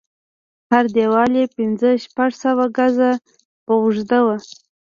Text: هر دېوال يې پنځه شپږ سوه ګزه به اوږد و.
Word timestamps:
هر 0.71 0.85
دېوال 0.95 1.31
يې 1.39 1.45
پنځه 1.57 1.89
شپږ 2.03 2.31
سوه 2.43 2.65
ګزه 2.77 3.11
به 3.65 3.73
اوږد 3.81 4.11
و. 4.23 4.27